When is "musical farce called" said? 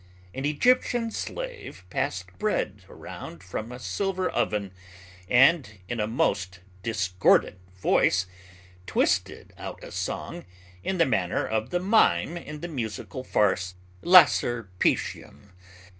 12.67-14.15